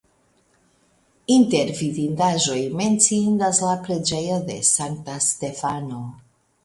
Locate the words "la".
3.67-3.77